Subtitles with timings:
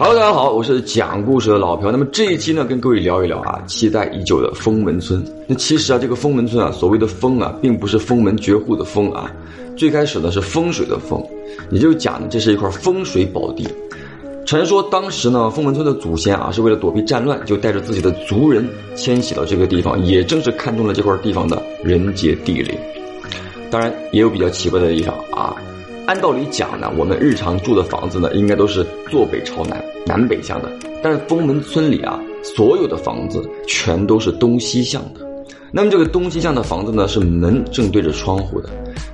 [0.00, 1.90] Hello，大家好，我是讲故事的老朴。
[1.90, 5.20] 那么这一期呢，跟各位聊一聊啊，期待已久的封门村。
[5.48, 9.28] 那其实啊，这个封门村啊，所谓的封啊，并不是封门绝户的封啊，
[9.76, 11.20] 最开始呢是风水的风，
[11.72, 13.66] 也就是讲呢，这是一块风水宝地。
[14.46, 22.72] 传说当时呢，封门村的祖先啊，是为了躲避战乱，就带着自己的族人迁徙到这个地方，也正是看中了这块地方的人杰地灵。
[23.68, 25.56] 当然，也有比较奇怪的地方啊。
[26.08, 30.72] 按道理讲呢，我们日常住的房子呢，应该都是坐北朝南、南北向的。
[31.02, 35.20] 但是封门村里啊，所有的房子全都是东西向的。
[35.70, 38.70] 那么这个东西向的房子呢，是门正对着窗户的。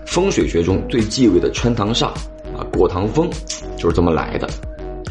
[0.06, 2.04] 风水学中最忌讳的穿堂煞
[2.56, 3.28] 啊、过堂风，
[3.76, 4.48] 就是这么来的。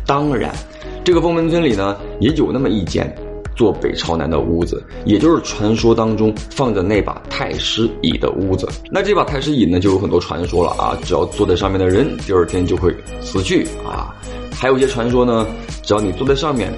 [0.08, 0.56] 当然，
[1.04, 3.14] 这个封门村里呢，也有那么一间。
[3.56, 8.68] 坐北朝南的屋子，也就是传说当中放着那把太师椅的屋子。
[8.92, 10.98] 那这把太师椅呢，就有很多传说了啊！
[11.04, 14.16] 只要坐在上面的人，第二天就会死去啊！
[14.52, 15.46] 还有一些传说呢，
[15.84, 16.72] 只要你坐在上面，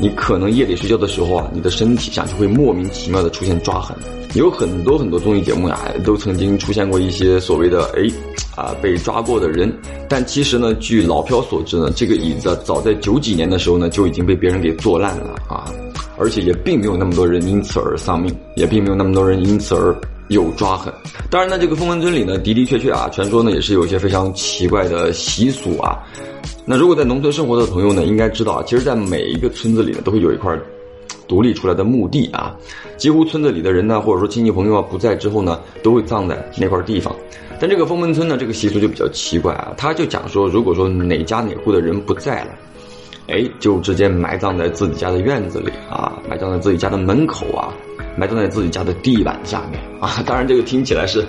[0.00, 3.96] 你可能夜里睡觉的时候啊，你的身体上就会莫名其妙的出现抓痕。
[4.34, 8.02] 有很多很多综艺节目呀，都曾经出现过一些所谓的哎
[8.56, 9.70] 啊被抓过的人。
[10.08, 15.70] 但其实呢，据老飘所知呢，这个椅子早在九几年的时候呢，就已经被别人给坐烂了啊！
[16.16, 19.94] 而且也并没有那么多人因此而丧命，也并没有那么多人因此而
[20.28, 20.92] 有抓痕。
[21.30, 25.98] 当然呢，这个封门村里呢的的确确啊，传说呢也是有一些非常奇怪的习俗啊。
[26.64, 30.56] 那如果在农村生活的朋友呢，应该知道啊，其实，在每一个村子里呢，都会有一块
[31.26, 32.56] 独立出来的墓地啊。
[32.96, 37.14] 几乎村子里的人呢，或者说亲戚朋友啊不在之后呢，都会葬在那块地方。
[37.58, 42.50] 但这个封门村呢，这个习俗就比较奇怪啊，他就讲说，如果说哪家哪户的人不在了。
[43.32, 47.72] 哎，就直接埋葬在自己家的院子里啊，埋葬在自己家的门口啊，
[48.14, 50.22] 埋葬在自己家的地板下面啊。
[50.26, 51.24] 当然，这个听起来是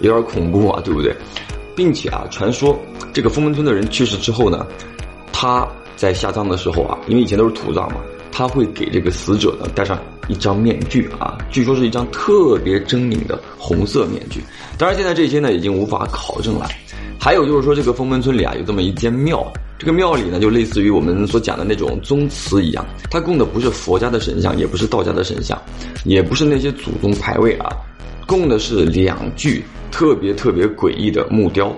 [0.00, 1.12] 有点恐怖啊，对不对？
[1.74, 2.78] 并且啊，传说
[3.12, 4.64] 这个封门村的人去世之后呢，
[5.32, 7.96] 他在下葬的时候啊，因为以前都是土葬嘛，
[8.30, 9.98] 他会给这个死者呢戴上
[10.28, 14.40] 一张面具啊，据说是一张特别狰狞的红色面具。
[14.78, 16.68] 当然，现在这些呢已经无法考证了。
[17.20, 19.44] 还有就是说，这个封门村里啊有这么一间庙。
[19.78, 25.56] 这个庙里呢，就类似于我们所讲的那种宗祠一样，它供的不是佛家的神像，也不是道家的神像，
[26.04, 27.70] 也不是那些祖宗牌位啊，
[28.26, 31.72] 供的是两具特别特别诡异的木雕。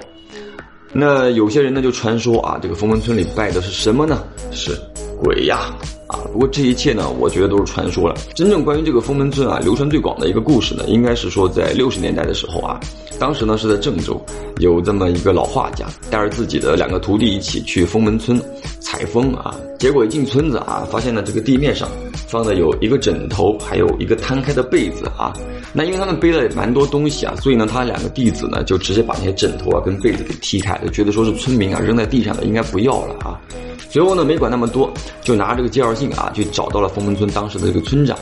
[0.92, 4.24] 那有些人呢就传说啊，这个封门村里拜的是什么呢？
[4.50, 4.72] 是
[5.20, 5.76] 鬼呀！
[6.10, 8.14] 啊，不过这一切呢，我觉得都是传说了。
[8.34, 12.80] 真正关于这个封门村啊，流传最广的一个故事呢，应该是说在六十年代的时候啊，
[13.18, 14.20] 当时呢是在郑州，
[14.58, 18.40] 有这么一个老画家，带着自己的两个徒弟一起去封门村
[18.80, 19.54] 采风啊。
[19.78, 21.88] 结果一进村子啊，发现呢这个地面上
[22.26, 25.32] 放的有一个枕头，还有一个摊开的被子啊。
[25.72, 33.40] 那因为他们背了蛮多东西啊，所以呢他两个弟子呢就直接把那些枕头啊跟被子给踢开，就觉得说是村民啊扔在地上的，应该不要了啊。
[33.90, 34.88] 随后呢，没管那么多，
[35.20, 38.16] 就拿这个介绍信啊，去找到了封门村当时的这个村长。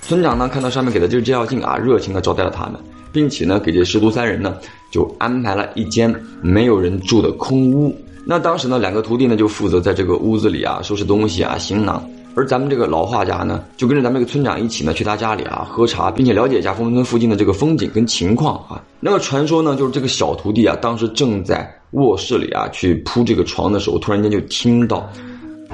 [0.00, 2.74] 村长呢，看到上面给的这个介绍信啊，热情的招待了他们，
[3.10, 4.56] 并且呢，给这师徒三人呢，
[4.92, 7.92] 就安排了一间没有人住的空屋。
[8.24, 12.00] 那当时呢，两个徒弟呢，就负责在这个屋子里啊，收拾东西啊，行囊。
[12.36, 18.80] 而咱们这个老画家呢，就跟着咱们这个村长一起呢，去他家里啊喝茶，并且了解一下封门村附近的这个风景跟情况啊。
[19.00, 25.10] 那么传说呢，就是这个小徒弟啊，当时正在卧室里啊去铺这个床的时候，突然间就听到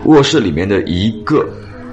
[0.05, 1.47] 卧室里面的一个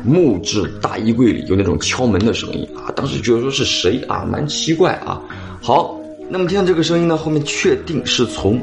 [0.04, 2.92] 木质大衣柜里有那种敲门的声音啊。
[2.96, 5.22] 当时觉得说是谁啊，蛮奇怪啊。
[5.62, 6.00] 好，
[6.30, 8.60] 那么听到这个声音呢，后面确定是从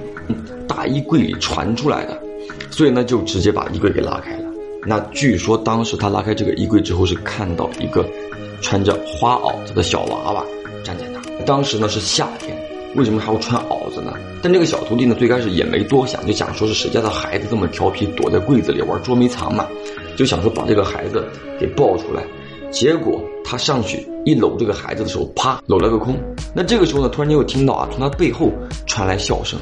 [0.66, 2.20] 大衣柜里传出来的，
[2.70, 4.44] 所以呢，就直接把衣柜给拉开了。
[4.86, 8.06] 那据说当时他拉开这个衣柜之后，是看到一个
[8.60, 10.44] 穿着花袄子的小娃娃
[10.84, 11.44] 站在那。
[11.44, 12.56] 当时呢是夏天，
[12.94, 14.12] 为什么还要穿袄子呢？
[14.42, 19.66] 但这个小徒弟呢最开始也没多想，就想说是谁家的孩子这么调皮，躲在柜子里玩捉迷藏嘛，
[20.16, 21.24] 就想说把这个孩子
[21.60, 22.22] 给抱出来。
[22.70, 26.18] 结果他上去一搂这个孩子的时候，啪，搂了个空。
[26.54, 28.50] 那这个时候呢，突然间又听到啊，从他背后
[28.86, 29.58] 传来笑声。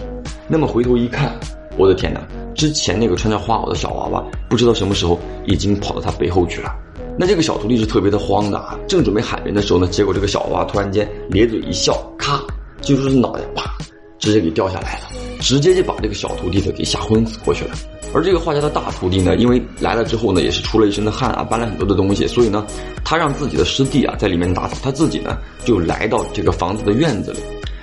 [0.49, 1.33] 那么回头一看，
[1.77, 2.21] 我的天哪！
[2.55, 6.75] 之前那个穿着花袄的小娃娃，不知道什么时候已经跑到他背后去了。
[7.19, 12.43] 那这个小徒弟是特别的慌的啊，正准备喊人的时候呢，结果这个小娃娃突然间咧嘴一笑，咔，
[12.81, 13.77] 就是脑袋啪，
[14.19, 15.09] 直接给掉下来了，
[15.41, 17.75] 直接就把这个小徒弟的给吓昏死过去了。
[18.15, 22.67] 而这个画家的大徒弟呢，因为来了之后呢，也是出了一身的汗啊，搬了很多的东西，所以呢，
[23.05, 27.41] 他让自己的师弟啊在里面打扫，他自己呢就来到这个房子的院子里。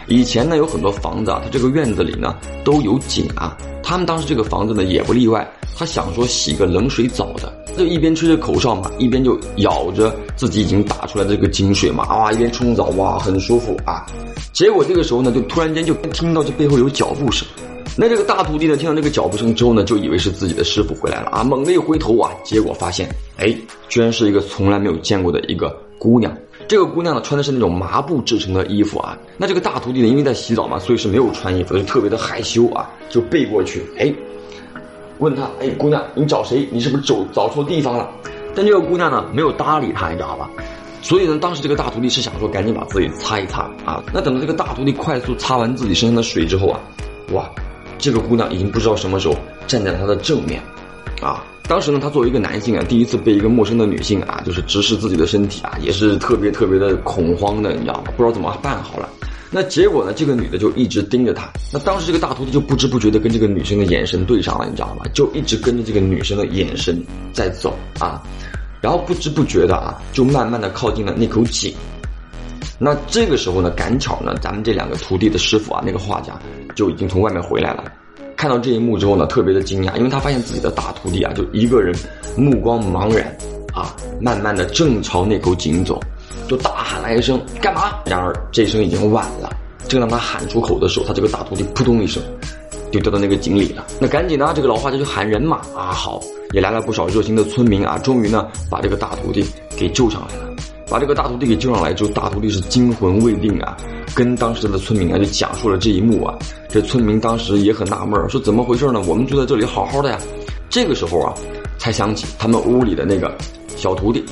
[0.07, 3.55] 以前呢有很多房子啊，它这个院子里呢都有井啊。
[3.83, 5.47] 他们当时这个房子呢也不例外，
[5.77, 14.05] 他想说洗个冷水澡的，他就一边吹着口哨嘛，一边就咬着自己已经打出来的这个井水嘛，哇，一边冲澡，哇，很舒服啊。
[14.53, 17.47] 结果这个时候呢，就突然间就听到这背后有脚步声，
[17.97, 23.53] 那这个大徒弟呢，听到这个脚步声之后呢，就以为是自己的师傅回来了啊，猛地一回头啊，结果发现，哎，
[23.89, 26.35] 居然是一个从来没有见过的一个姑娘。
[26.67, 29.17] 这个姑娘呢，穿的是那种麻布制成的衣服啊。
[29.37, 34.13] 那这个大徒弟呢，因为在洗澡嘛，所以是没有穿衣服的，就特别的害羞啊，就背过去，哎，
[35.19, 36.67] 问他，哎，姑娘，你找谁？
[36.71, 38.09] 你是不是走找错地方了？
[38.55, 40.49] 但这个姑娘呢，没有搭理他，你知道吧？
[41.01, 44.01] 所以呢，当时这个大徒弟是想说，赶紧把自己擦一擦啊。
[44.13, 46.79] 那等到这个大徒弟快速擦完自己身上的水之后啊，
[47.33, 47.49] 哇，
[47.97, 49.35] 这个姑娘已经不知道什么时候
[49.67, 50.61] 站在了他的正面，
[51.23, 58.11] 啊，当时呢，他作为一个男性啊，第一次被一个陌生的女性啊，就是直视自己的身体啊，也是特别特别的恐慌的，你知道吗？
[58.17, 59.09] 不知道怎么办好了。
[59.49, 61.47] 那结果呢，这个女的就一直盯着他。
[61.71, 65.05] 那当时这个大徒弟就不知不觉的跟这个女生的眼神对上了，你知道吗？
[65.13, 68.21] 就一直跟着这个女生的眼神在走啊。
[68.81, 71.73] 然后不知不觉的啊，就慢慢的靠近了那口井。
[72.79, 76.37] 那这个时候呢，赶巧呢，咱们这两个徒弟的师傅啊，那个画家
[76.75, 77.83] 就已经从外面回来了。
[78.43, 81.95] 看到这一幕之后呢，特别的惊讶，因为他发现自己的大徒弟啊，就一个人
[82.35, 83.25] 目光茫然
[83.73, 85.97] 啊，慢慢的正朝那口井走，
[86.45, 89.49] 就大喊了一声“干嘛？”然而这声已经晚了。
[89.87, 92.21] 正当他喊出口的时候，他这个大徒弟扑通一声。
[92.91, 93.85] 就掉到那个井里了。
[93.97, 97.97] 那赶紧呢，这个老画家就喊人嘛啊，好，也来了不少热心的村民啊。
[97.97, 99.43] 终于呢，把这个大徒弟
[99.77, 100.52] 给救上来了。
[100.93, 103.75] 把这个大徒弟给救上来之后，大徒弟是惊魂未定啊，
[104.13, 106.37] 跟当时的村民啊就讲述了这一幕啊。
[106.69, 109.01] 这村民当时也很纳闷，说怎么回事呢？
[109.07, 110.19] 我们住在这里好好的呀。
[110.69, 111.33] 这个时候啊，
[111.79, 113.35] 才想起他们屋里的那个
[113.75, 114.23] 小徒弟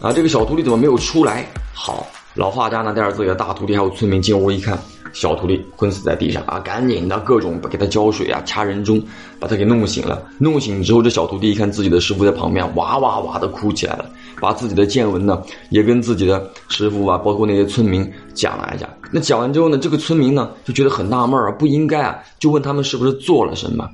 [0.00, 1.46] 啊，这个小徒弟怎么没有出来？
[1.72, 2.04] 好，
[2.34, 4.76] 老画家呢带着自己的大徒弟还有村民进屋一看。
[5.12, 6.58] 小徒弟昏死在地上啊！
[6.60, 9.02] 赶紧的各种给他浇水啊，掐人中，
[9.38, 10.26] 把他给弄醒了。
[10.38, 14.06] 弄醒之后，这小徒弟一看自己的师傅在旁边，哇哇哇的哭起来了，
[14.40, 18.88] 把自己的见闻呢，也跟自己的师傅啊，包括那些村民讲了一下。
[19.10, 23.88] 那讲完之后呢，这个村民呢就觉得很纳闷啊，不应该啊，就问他们是不是做了什么。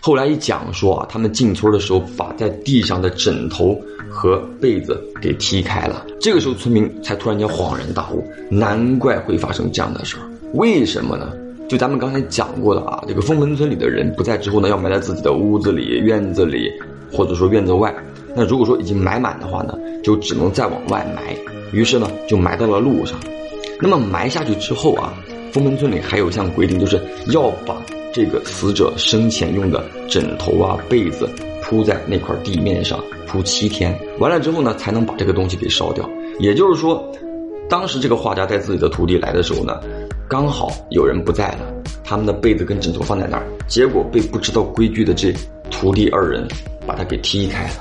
[0.00, 3.76] 后来一讲说啊，他们进村的时候把在地上的枕头
[4.08, 6.06] 和被子给踢开了。
[6.20, 10.22] 这个时候村民才突然间恍然大悟，难怪会发生这样的事儿。
[10.54, 11.32] 为什么呢？
[11.68, 16.72] 就咱们刚才讲过的啊，这个封门村里的人不在之后呢，要埋在自己的屋子里、院子里，
[17.12, 17.94] 或者说院子外。
[18.34, 21.36] 那如果说已经埋满的话呢，就只能再往外埋。
[21.70, 23.18] 于是呢，就埋到了路上。
[23.78, 25.12] 那么埋下去之后啊，
[25.52, 27.76] 封门村里还有一项规定，就是要把
[28.14, 31.28] 这个死者生前用的枕头啊、被子
[31.62, 36.08] 铺在那块地面上铺七天，完了之后呢，才能把这个东西给烧掉。
[36.38, 37.06] 也就是说，
[37.68, 39.78] 当时这个画家带自己的徒弟来的时候呢。
[40.28, 41.60] 刚好有人不在了，
[42.04, 45.32] 他们的被子跟枕头放在那儿，结果被不知道规矩的这
[45.70, 46.46] 徒弟二人
[46.86, 47.74] 把他给踢开了。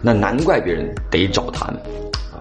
[0.00, 1.76] 那难怪别人得找他们
[2.32, 2.38] 啊！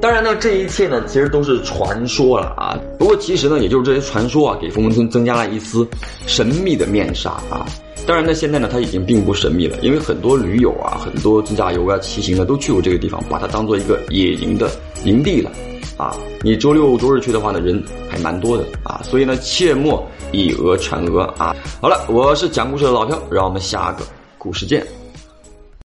[0.00, 2.78] 当然呢，这一切呢其实都是传说了啊。
[2.98, 5.84] 不过其实呢，也就是这些传说啊，给封门村增加了一丝
[6.26, 7.66] 神秘的面纱啊。
[8.04, 14.70] 当然呢，现在呢，它已经并不神秘了，因为很多驴友啊，很多自驾游啊、骑行的都去过这个地方，把它当做一个野营的
[15.04, 15.50] 营地了。
[15.96, 21.54] 啊，你周六周日去的话呢，人还蛮多的啊，所以呢，切莫以讹传讹啊。
[21.80, 24.04] 好了，我是讲故事的老飘，让我们下个
[24.36, 24.84] 故事见。